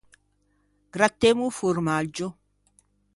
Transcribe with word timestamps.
Grattemmo 0.93 1.45
o 1.45 1.49
formaggio. 1.51 2.27